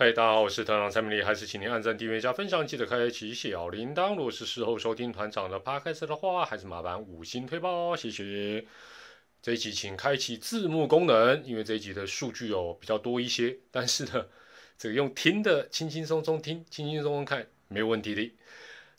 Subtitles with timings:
[0.00, 4.16] 嗨，大家好，我是团长蔡明丽，还是请您按赞、订阅加分享，记得开启小铃铛。
[4.16, 8.64] 如果是事后收听团长的 podcast 的话，还是麻烦五星推报，谢谢。
[9.42, 14.24] 这一集请开启字幕功能，因为这一集的数据哦比较多一些，但是呢，
[14.78, 18.32] 这个用听的轻轻松松听，轻轻松松看没有问题的。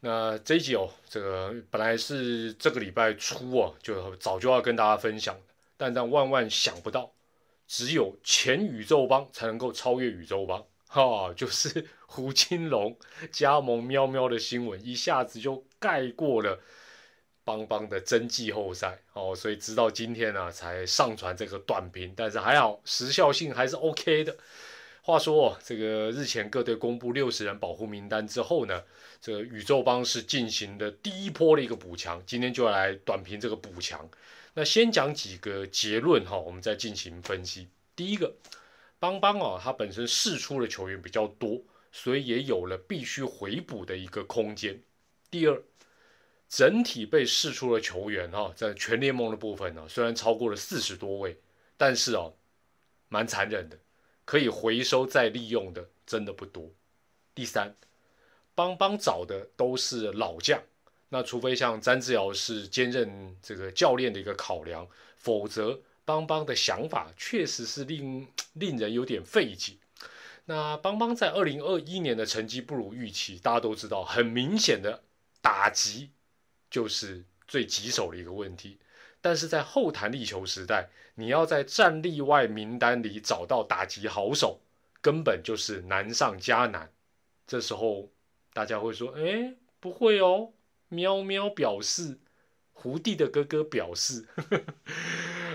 [0.00, 5.38] 那这一集哦，这个本来是这个礼拜初哦，就早就要跟大家分享，
[5.76, 7.12] 但但万万想不到，
[7.68, 10.66] 只有前宇宙帮才能够超越宇宙帮。
[10.88, 12.98] 哈， 就是胡金龙
[13.30, 16.58] 加盟喵喵的新闻，一下子就盖过了
[17.44, 24.36] 邦邦的真季后赛哦，所以直到今天呢才上传这个短评，但是还好时效性还是 OK 的。
[25.02, 28.82] 话说，这个日前各队公布六十人保护名单之后呢，
[29.20, 34.08] 这个宇宙帮是进行的第一波的一个补强，今天就要来短评这个补强。
[34.54, 37.68] 那先讲几个结论哈，我们再进行分析。
[37.94, 38.34] 第一个。
[39.00, 41.62] 邦邦哦，他本身试出的球员比较多，
[41.92, 44.82] 所以也有了必须回补的一个空间。
[45.30, 45.62] 第二，
[46.48, 51.38] 整体被试出的球员哈，在全联盟的部分呢，虽然超过了四十多位，
[51.76, 52.34] 但是哦，
[53.08, 53.78] 蛮残忍的，
[54.24, 56.68] 可以回收再利用的真的不多。
[57.34, 57.76] 第三，
[58.56, 60.60] 邦邦找的都是老将，
[61.08, 65.80] 那除非像詹志尧是兼任这个教练的一个考量，否则。
[66.08, 69.74] 邦邦的想法确实是令 令人有点费解。
[70.46, 75.02] 那邦邦在二零二一年的成绩不如预期，大家都知道，很明显的
[75.42, 76.08] 打击
[76.70, 78.78] 就是最棘手的一个问题。
[79.20, 84.62] 但是在后弹力球时代，你要在战力外名单里找到打击好手，
[85.02, 86.90] 根本就是难上加难。
[87.46, 88.08] 这时候
[88.54, 90.54] 大家会说：“哎，不会哦。”
[90.88, 92.18] 喵喵表示。
[92.80, 94.24] 胡弟的哥哥表示，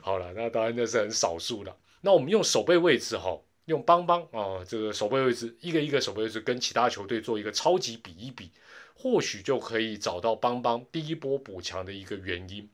[0.00, 1.76] 好了，那当然那是很少数的。
[2.02, 8.52] 那我们用守备位置哈，用邦邦啊，这个守备位置一个一个守备位置跟其他球队做一个超级比一比，
[8.94, 12.70] 或许就可以找到邦邦第一波补强的一个原因。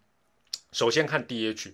[0.72, 1.72] 首先看 DH，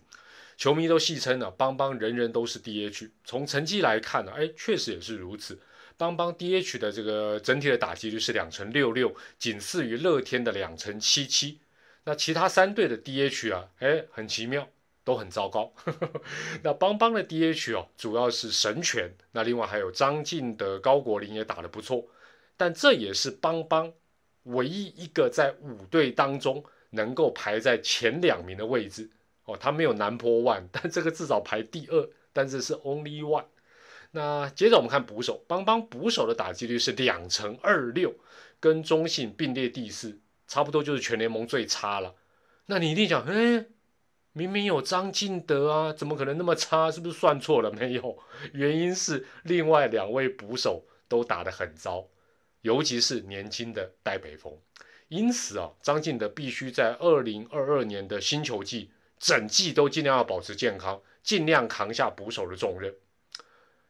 [0.56, 3.10] 球迷都戏称呢，邦邦人人都是 DH。
[3.24, 5.58] 从成绩来看呢，哎，确实也是如此。
[5.96, 11.58] 邦邦 DH 的这个整体的打击率是两成六六，仅次于乐天的两成七七。
[12.10, 14.68] 那其他三队的 DH 啊，哎，很奇妙，
[15.04, 15.72] 都很糟糕。
[16.60, 22.04] 那邦邦的 DH 哦，主要是神权，那另外还有张晋德、高国林也打得不错，
[22.56, 23.92] 但这也是邦邦
[24.42, 29.08] 唯一一个在五队当中能够排在前两名的位置
[29.44, 29.56] 哦。
[29.56, 33.44] 他没有南坡 one，但这个至少排第二，但是是 only one。
[34.10, 38.12] 那接着我们看捕手，邦邦捕手的打击率是两成二六，
[38.58, 40.18] 跟中信并列第四。
[40.50, 42.16] 差不多就是全联盟最差了，
[42.66, 43.66] 那你一定讲，哎，
[44.32, 46.90] 明明有张进德啊，怎么可能那么差？
[46.90, 47.70] 是不是算错了？
[47.70, 48.18] 没有，
[48.52, 52.08] 原因是另外两位捕手都打得很糟，
[52.62, 54.52] 尤其是年轻的戴北峰。
[55.06, 58.90] 因此啊，张进德必须在二零二二年的新球季
[59.20, 62.92] 整季都尽量要保持健康，尽量扛下捕手的重任。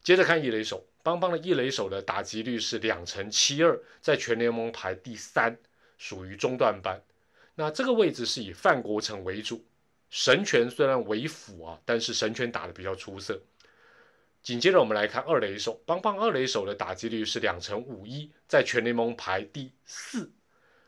[0.03, 5.56] 接着看一垒手，邦邦的一垒手的打击率是两成七二，在全联盟排第三。
[6.00, 6.99] 属于中段班，
[7.55, 9.62] 那这个位置是以范国成为主，
[10.09, 13.38] 神权虽然为辅啊，但是神权打得比较出色。
[14.43, 20.33] 紧接着我们来看二垒手，邦邦二垒手的打击率是两成五一，在全联盟排第四。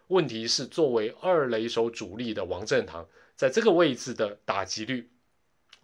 [0.06, 3.06] 问题是作为二垒手主力的王振堂，
[3.36, 5.10] 在这个位置的打击率，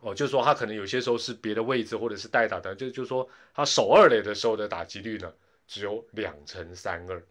[0.01, 5.31] 哦，就是说他可能有些时候是别的位置或者是代打的，就就是说他守二垒的时候的打击率呢，
[5.67, 7.23] 只有两成三二。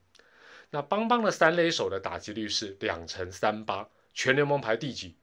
[0.70, 5.16] 那邦邦的三垒手的打击率是两成三八，全联盟排第几？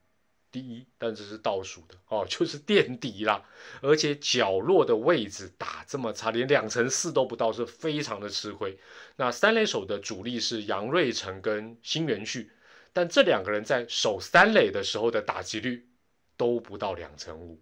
[0.51, 3.45] 第一，但这是倒数的哦，就是垫底啦。
[3.83, 8.79] 而且角落的位置打这么差，连两成四都不到，是非常的吃亏。
[9.17, 12.53] 那三垒手的主力是杨瑞成跟新元旭，
[12.93, 15.89] 但这两个人在守三垒的时候的打击率
[16.37, 17.61] 都不到两成五，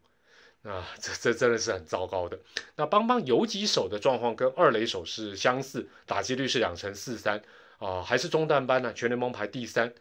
[0.62, 2.38] 啊，这这真的是很糟糕的。
[2.76, 7.42] 那邦邦游击手的状况跟二垒手是相似，打击率是两成四三。
[7.82, 9.92] 啊，还是中段班呢，全联盟排第三，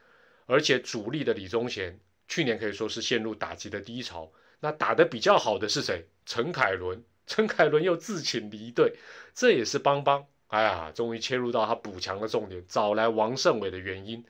[0.45, 4.31] 而且主力的李宗贤去年可以说是陷入打击的低潮。
[4.60, 6.06] 那打得比较好的是谁？
[6.24, 8.94] 陈凯伦，陈凯伦又自请离队，
[9.33, 14.24] 这也是邦邦，哎呀，终于切入到他补强的重点，找来王胜伟的原因。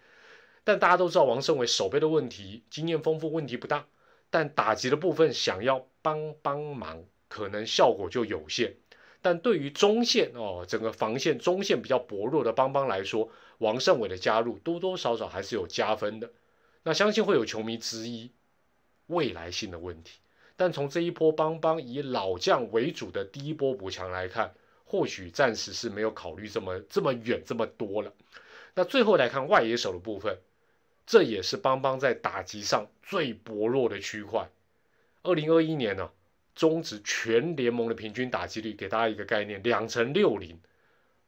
[0.63, 3.86] 但大家都知道王胜伟手背的问题，经验丰富，问题不大，
[4.30, 8.77] 但打击的部分想要帮帮忙，可能效果就有限。
[9.21, 13.29] 但对于中线哦，整个防线中线比较薄弱的邦邦来说，
[13.59, 16.31] 王胜伟的加入多多少少还是有加分的。
[16.83, 18.31] 那相信会有球迷质疑
[19.07, 20.19] 未来性的问题。
[20.56, 24.53] 但从这一波邦邦以老将为主的第一波补强来看，
[24.85, 28.13] 或许暂时是没有考虑这么这么远这么多了。
[28.73, 30.38] 那最后来看外野手的部分，
[31.06, 34.50] 这也是邦邦在打击上最薄弱的区块。
[35.23, 36.12] 二零二一年呢，
[36.61, 40.59] 中职全联盟的平均打击率，给大家一个概念，两成六零。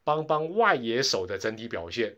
[0.04, 2.14] 邦邦外野手的整体表现，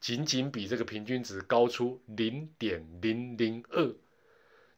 [0.00, 3.94] 仅仅比这个平均值高出零点零零二。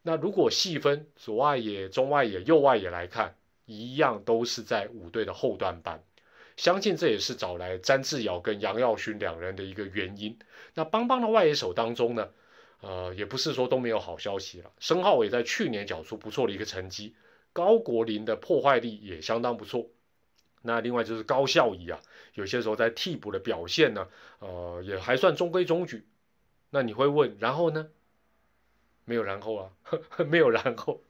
[0.02, 3.34] 那如果细分左外野、中外野、右外野来看，
[3.64, 6.04] 一样都是在五队的后段班。
[6.58, 10.38] 相信这也是找来詹志尧跟杨耀勋两人的一个原因。
[10.74, 12.28] 那邦邦的外野手当中呢，
[12.82, 14.70] 呃，也不是说都没有好消息了。
[14.80, 17.14] 申浩伟在去年缴出不错的一个成绩，
[17.52, 19.90] 高国林的破坏力也相当不错。
[20.62, 22.00] 那另外就是高孝仪啊，
[22.34, 24.08] 有些时候在替补的表现呢，
[24.40, 26.06] 呃，也还算中规中矩。
[26.70, 27.88] 那你会问，然后呢？
[29.06, 29.70] 没有然后啊，
[30.28, 31.02] 没有然后。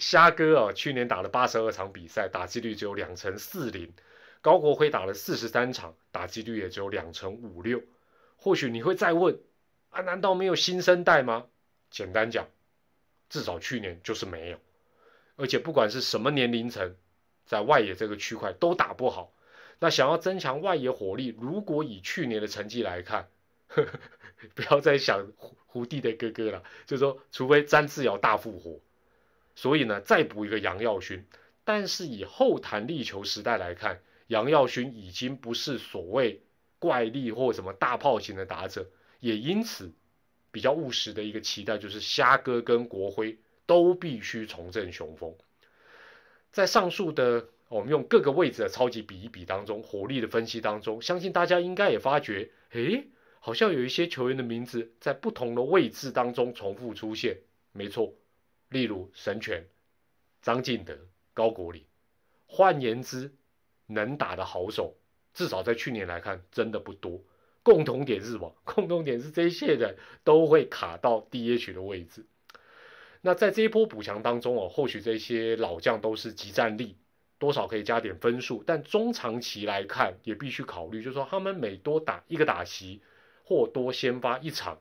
[0.00, 3.92] 虾哥啊，去年打了八十二场比赛，打击率只有两成四零。
[4.40, 7.82] 高国辉打了四十三场，打击率也只有两成五六。
[8.36, 9.38] 或许你会再问
[9.90, 10.00] 啊？
[10.00, 11.46] 难道没有新生代吗？
[11.90, 12.48] 简单讲，
[13.28, 14.58] 至少去年就是没有。
[15.36, 16.96] 而且不管是什么年龄层，
[17.44, 19.32] 在外野这个区块都打不好。
[19.78, 23.28] 那想要增强外野火力，如果以去年的成绩来看，
[23.68, 24.00] 呵呵
[24.54, 26.62] 不要再想胡胡弟的哥哥了。
[26.86, 28.80] 就是说，除非詹志尧大复活，
[29.54, 31.22] 所以呢，再补一个杨耀勋。
[31.64, 36.40] 但是以后弹力球时代来看，杨耀勋已经不是所谓
[36.78, 38.88] 怪力或什么大炮型的打者，
[39.20, 39.92] 也因此
[40.50, 45.34] 比较务实的一个期待就是虾哥跟国辉都必须重振雄风。
[46.52, 53.08] 在上述的我们用各个位置的超级比一比当中，火力的分析当中，相信大家应该也发觉，诶，
[53.40, 57.38] 好像有一些球员的名字在不同的位置当中重复出现。
[57.72, 58.14] 没错，
[58.70, 59.66] 例如神拳、
[60.40, 60.96] 张进德、
[61.34, 61.84] 高国林。
[62.46, 63.34] 换言之，
[63.86, 64.96] 能打的好手，
[65.34, 67.20] 至少在去年来看，真的不多。
[67.62, 68.56] 共同点是什么？
[68.64, 72.24] 共同点是这些人都会卡到 DH 的位置。
[73.20, 76.96] 那在这一波补强当中哦，或许这些老将都是集战力，
[77.38, 78.62] 多少可以加点分数。
[78.66, 83.00] 但中长期来看，也必须考虑，就是说他们每多打一个打席，
[83.44, 84.78] 或多先发一场，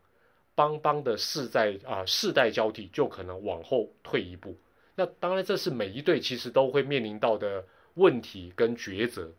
[0.55, 4.57] 邦邦的世代啊世代交替就可能往后退一步。
[4.95, 7.65] 那当然，这是每一队其实都会面临到的。
[7.95, 9.31] 问题跟抉择，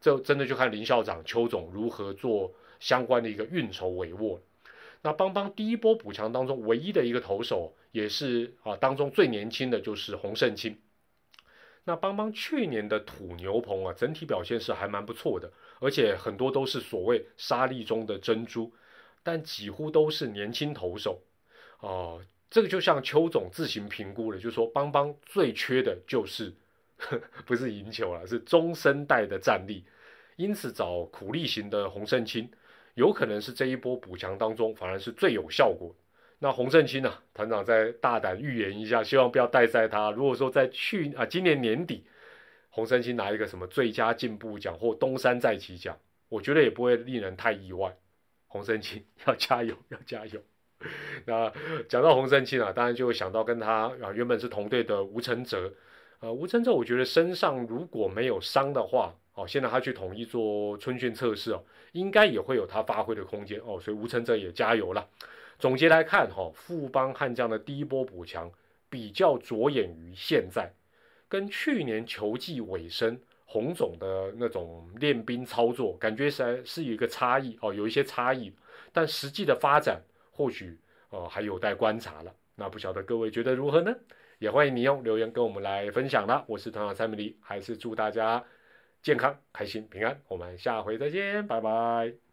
[0.00, 4.42] 这真的就看林校长、邱总如何做相关的一个运筹帷幄了。
[5.02, 10.78] 那邦邦第一波补强当中唯一的一个投手，也是啊当中最年轻的就是洪胜清。
[11.84, 18.72] 那邦邦去年的土牛棚啊，整体表现是还蛮不错的，而且很多都是所谓沙粒中的珍珠，
[19.22, 21.20] 但几乎都是年轻投手。
[21.80, 26.54] 哦，这个就像邱总自行评估了，就说邦邦最缺的就是。
[27.46, 29.82] 不是赢球了，是中生代的战力，
[30.36, 32.46] 因此找苦力型的洪胜清，
[32.94, 35.94] 有可能是这一波补强当中反而是最有效果。
[36.38, 40.10] 那洪胜清呢，团长再大胆预言一下，希望不要带在他。
[40.10, 42.04] 如果说在去啊今年年底，
[42.70, 45.98] 洪胜清拿一个什么最佳进步奖或东山再起奖，
[46.28, 47.94] 我觉得也不会令人太意外。
[48.46, 50.40] 洪胜清 要加油，要加油。
[51.26, 51.52] 那
[51.88, 55.72] 讲到洪胜清啊，当然就会想到跟他啊原本是同队的吴承哲。
[56.20, 65.08] 呃，吴承哲，我觉得身上如果没有伤的话，哦，现在他去统一做春训测试哦，应该也会有他发挥的空间哦，所以吴承哲也加油了。
[65.58, 68.50] 总结来看，哈，富邦悍将的第一波补强
[68.90, 70.70] 比较着眼于现在，
[71.26, 78.52] 跟去年球季尾声洪总的那种练兵操作，感觉是是一个差异哦，有一些差异，
[78.92, 80.78] 但实际的发展或许
[81.08, 82.34] 呃还有待观察了。
[82.56, 83.94] 那不晓得各位觉得如何呢？
[84.40, 86.42] 也欢迎你用留言跟我们来分享啦。
[86.48, 88.42] 我是团长蔡美丽，还是祝大家
[89.02, 90.18] 健康、开心、平安。
[90.28, 92.29] 我们下回再见，拜拜。